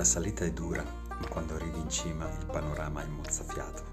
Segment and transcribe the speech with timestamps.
[0.00, 3.84] La salita è dura, ma quando arrivi in cima il panorama è mozzafiato.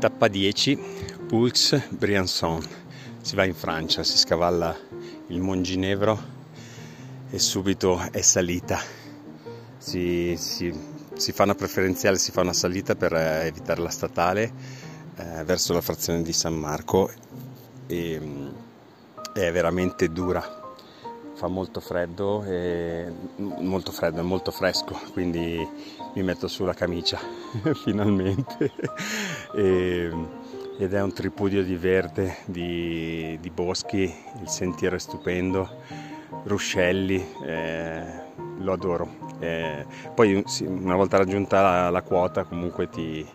[0.00, 0.78] Tappa 10,
[1.28, 2.60] Pulse Briançon.
[3.20, 4.76] Si va in Francia, si scavalla
[5.28, 6.20] il Monginevro
[7.30, 8.80] e subito è salita.
[9.78, 10.76] Si, si,
[11.14, 15.80] si fa una preferenziale, si fa una salita per evitare la statale eh, verso la
[15.80, 17.10] frazione di San Marco
[17.86, 18.48] e mm,
[19.32, 20.62] è veramente dura.
[21.34, 25.68] Fa molto freddo, e, molto freddo, è molto fresco, quindi
[26.14, 27.18] mi metto sulla camicia
[27.82, 28.70] finalmente.
[29.54, 30.10] e,
[30.76, 34.02] ed è un tripudio di verde, di, di boschi,
[34.40, 35.68] il sentiero è stupendo,
[36.44, 38.04] ruscelli, eh,
[38.58, 39.22] lo adoro.
[39.38, 43.26] Eh, poi sì, una volta raggiunta la, la, quota comunque ti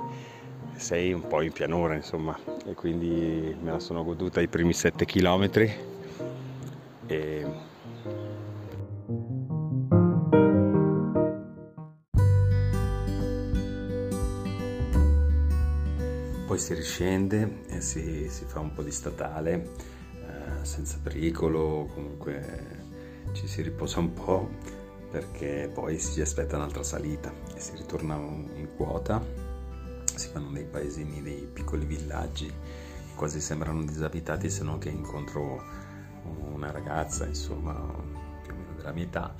[0.80, 5.06] sei un po' in pianura insomma e quindi me la sono goduta i primi 7
[5.06, 5.50] km
[7.06, 7.46] e
[16.48, 19.70] poi si riscende e si, si fa un po' di statale
[20.14, 22.88] eh, senza pericolo, comunque
[23.34, 24.50] ci si riposa un po'
[25.12, 29.39] perché poi si aspetta un'altra salita e si ritorna in quota,
[30.20, 35.64] si fanno dei paesini, dei piccoli villaggi che quasi sembrano disabitati se non che incontro
[36.52, 37.74] una ragazza, insomma,
[38.44, 39.34] più o meno della mia età,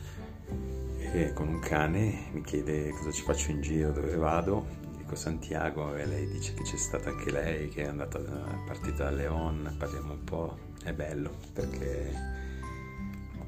[1.12, 4.78] e con un cane mi chiede cosa ci faccio in giro, dove vado
[5.10, 8.20] dico Santiago e lei dice che c'è stata anche lei, che è andata
[8.66, 12.14] partita da Leon, parliamo un po', è bello perché,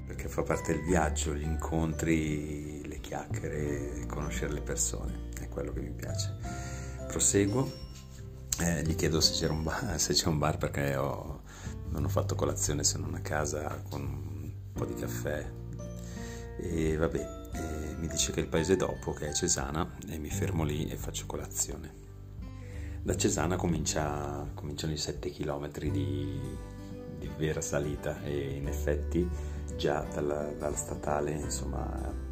[0.07, 5.81] perché fa parte del viaggio, gli incontri, le chiacchiere, conoscere le persone, è quello che
[5.81, 6.70] mi piace.
[7.11, 7.69] Proseguo,
[8.61, 11.41] eh, gli chiedo se, c'era un bar, se c'è un bar perché ho,
[11.89, 15.45] non ho fatto colazione se non a casa con un po' di caffè
[16.57, 20.63] e vabbè e mi dice che il paese dopo, che è Cesana, e mi fermo
[20.63, 21.93] lì e faccio colazione.
[23.03, 26.39] Da Cesana comincia, cominciano i 7 km di,
[27.17, 29.27] di, vera salita e in effetti
[29.75, 32.29] già dalla, dalla statale insomma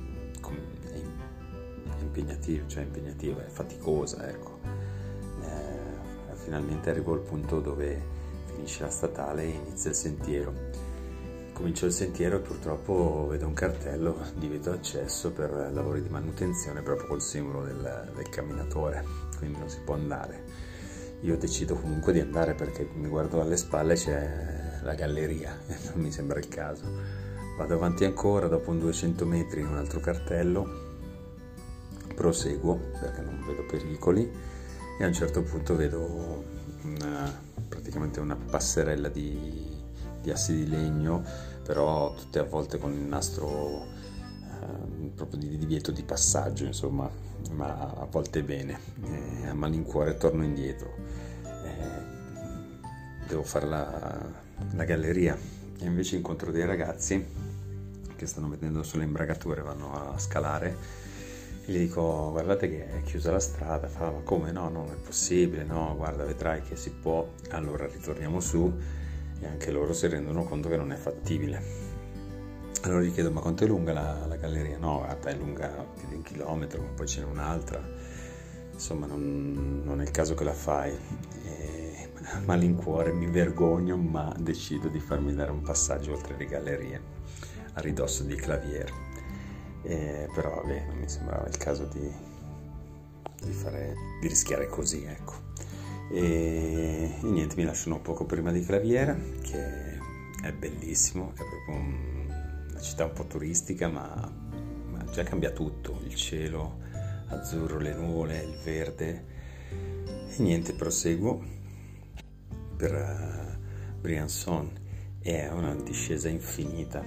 [2.19, 4.59] impegnativo, cioè impegnativo, è faticosa, ecco.
[5.41, 8.02] Eh, finalmente arrivo al punto dove
[8.46, 10.88] finisce la statale e inizia il sentiero
[11.59, 16.81] Comincio il sentiero e purtroppo vedo un cartello di veto accesso per lavori di manutenzione
[16.81, 19.03] proprio col simbolo del, del camminatore,
[19.38, 20.41] quindi non si può andare.
[21.19, 25.53] Io decido comunque di andare perché mi guardo alle spalle c'è la galleria
[25.91, 26.86] non mi sembra il caso.
[27.57, 30.88] Vado avanti ancora, dopo un 200 metri un altro cartello,
[32.19, 34.30] proseguo perché non vedo pericoli
[35.00, 36.44] e a un certo punto vedo
[36.84, 37.34] una,
[37.69, 39.78] praticamente una passerella di
[40.22, 41.24] di assi di legno,
[41.63, 43.85] però tutte avvolte con il nastro
[44.62, 47.09] eh, proprio di divieto di passaggio, insomma,
[47.52, 48.80] ma a volte bene.
[49.03, 50.94] Eh, a malincuore torno indietro.
[51.44, 54.31] Eh, devo fare la,
[54.74, 55.38] la galleria
[55.80, 57.47] e invece incontro dei ragazzi
[58.16, 61.08] che stanno vedendo sulle imbragature, vanno a scalare e
[61.69, 65.63] gli dico guardate che è chiusa la strada, fa ma come no, non è possibile,
[65.63, 68.74] no, guarda vedrai che si può, allora ritorniamo su
[69.40, 71.88] e anche loro si rendono conto che non è fattibile.
[72.81, 74.80] Allora gli chiedo ma quanto è lunga la, la galleria?
[74.80, 77.80] No, guarda, è lunga più di un chilometro, poi ce n'è un'altra.
[78.74, 80.97] Insomma, non, non è il caso che la fai.
[81.44, 82.09] E,
[82.46, 87.01] malincuore mi vergogno, ma decido di farmi dare un passaggio oltre le gallerie,
[87.74, 89.08] a ridosso di claviere.
[89.84, 92.12] E, però vabbè, non mi sembrava il caso di,
[93.44, 95.47] di, fare, di rischiare così, ecco.
[96.12, 99.97] E, e niente mi lasciano poco prima di Claviera che
[100.41, 102.28] è bellissimo è proprio un,
[102.72, 104.34] una città un po' turistica ma,
[104.89, 106.79] ma già cambia tutto il cielo
[107.29, 109.25] azzurro le nuvole il verde.
[109.69, 111.42] E niente proseguo
[112.75, 114.88] per uh, Briançon.
[115.19, 117.03] È una discesa infinita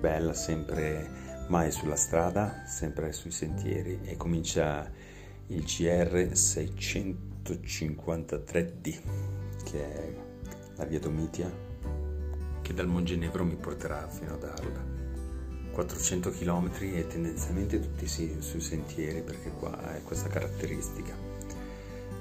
[0.00, 4.90] bella sempre mai sulla strada sempre sui sentieri e comincia
[5.48, 9.00] il GR 600 153D,
[9.64, 10.14] che è
[10.76, 11.52] la via Domitia,
[12.62, 14.90] che dal Mongenevro mi porterà fino ad Arla.
[15.72, 21.12] 400 km e tendenzialmente tutti sì, sui sentieri perché qua è questa caratteristica.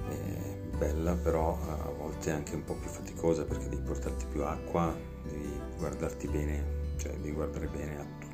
[0.10, 4.94] È bella però a volte anche un po' più faticosa perché devi portarti più acqua,
[5.24, 6.64] devi guardarti bene,
[6.98, 8.31] cioè devi guardare bene a tutto.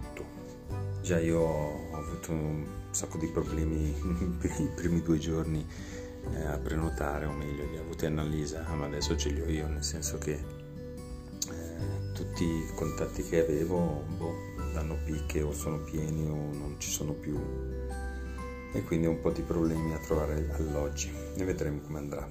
[1.08, 5.66] Già io ho avuto un sacco di problemi i primi due giorni
[6.34, 9.68] eh, a prenotare, o meglio li ha avuti Annalisa, ma adesso ce li ho io,
[9.70, 14.34] nel senso che eh, tutti i contatti che avevo boh,
[14.74, 17.40] danno picche o sono pieni o non ci sono più.
[18.74, 21.10] E quindi un po' di problemi a trovare alloggi.
[21.38, 22.30] E vedremo come andrà.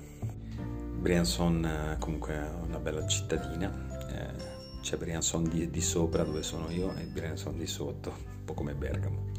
[0.99, 3.86] Briançon eh, comunque è una bella cittadina,
[4.87, 8.73] c'è Briançon di, di, sopra dove sono io e Briançon di sotto, un po' come
[8.73, 9.33] Bergamo.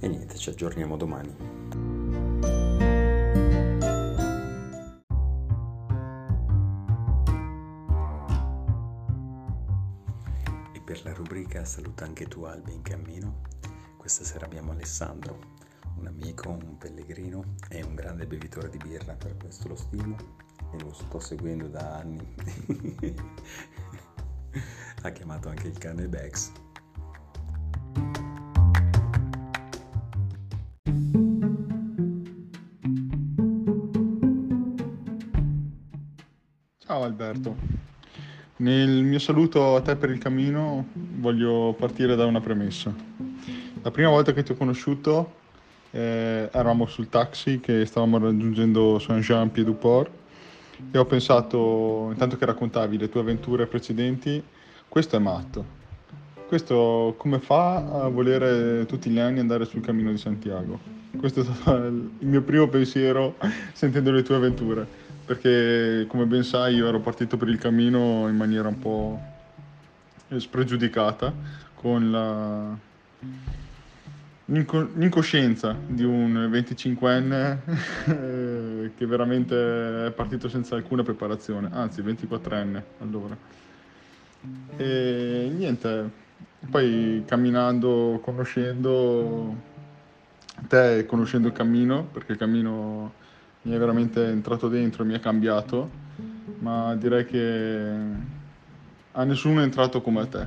[0.00, 1.32] E niente, ci aggiorniamo domani.
[10.72, 13.42] E per la rubrica Saluta anche tu Albi in cammino,
[13.96, 15.38] questa sera abbiamo Alessandro,
[15.98, 20.16] un amico, un pellegrino e un grande bevitore di birra, per questo lo stimo
[20.72, 22.34] e lo sto seguendo da anni.
[25.02, 26.52] ha chiamato anche il cane Bex.
[36.78, 37.56] Ciao Alberto,
[38.56, 42.94] nel mio saluto a te per il cammino voglio partire da una premessa.
[43.82, 45.34] La prima volta che ti ho conosciuto
[45.90, 50.10] eh, eravamo sul taxi che stavamo raggiungendo Saint-Jean-Pied-du-Port
[50.90, 54.42] e ho pensato, intanto che raccontavi le tue avventure precedenti,
[54.88, 55.76] questo è matto.
[56.46, 60.80] Questo come fa a volere tutti gli anni andare sul cammino di Santiago?
[61.18, 63.36] Questo è stato il mio primo pensiero
[63.74, 64.86] sentendo le tue avventure,
[65.26, 69.20] perché come ben sai io ero partito per il cammino in maniera un po'
[70.36, 71.34] spregiudicata,
[71.74, 72.86] con la
[74.50, 77.58] l'incoscienza di un 25enne
[78.96, 83.36] che veramente è partito senza alcuna preparazione, anzi 24enne allora.
[84.76, 86.10] E niente,
[86.70, 89.54] poi camminando, conoscendo
[90.68, 93.12] te, conoscendo il cammino, perché il cammino
[93.62, 95.90] mi è veramente entrato dentro e mi ha cambiato,
[96.60, 97.92] ma direi che
[99.12, 100.46] a nessuno è entrato come te.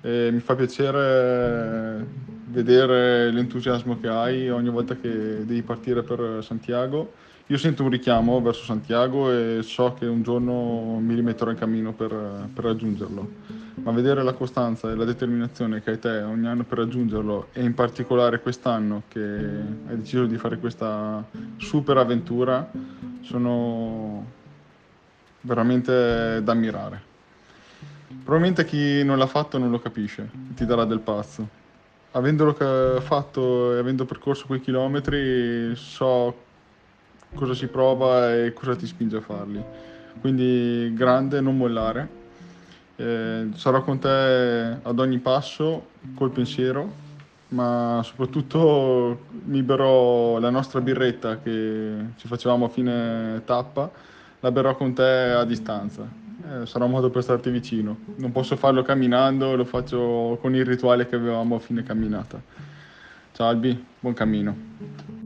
[0.00, 2.06] E mi fa piacere
[2.48, 7.12] vedere l'entusiasmo che hai ogni volta che devi partire per Santiago
[7.50, 11.94] io sento un richiamo verso Santiago e so che un giorno mi rimetterò in cammino
[11.94, 12.10] per,
[12.52, 13.30] per, raggiungerlo.
[13.76, 17.62] Ma vedere la costanza e la determinazione che hai te ogni anno per raggiungerlo e
[17.62, 21.24] in particolare quest'anno che hai deciso di fare questa
[21.56, 22.70] super avventura
[23.22, 24.26] sono
[25.40, 27.00] veramente da ammirare.
[28.08, 31.57] Probabilmente chi non l'ha fatto non lo capisce, ti darà del pazzo.
[32.12, 32.54] Avendolo
[33.00, 36.34] fatto e avendo percorso quei chilometri so
[37.34, 39.62] cosa si prova e cosa ti spinge a farli.
[40.20, 42.16] Quindi grande, non mollare.
[42.96, 44.08] Eh, sarò con te
[44.82, 46.90] ad ogni passo col pensiero,
[47.48, 53.90] ma soprattutto mi berrò la nostra birretta che ci facevamo a fine tappa,
[54.40, 56.06] la berrò con te a distanza.
[56.50, 57.98] Eh, sarà un modo per starti vicino.
[58.16, 62.40] Non posso farlo camminando, lo faccio con il rituale che avevamo a fine camminata.
[63.32, 65.17] Ciao Albi, buon cammino.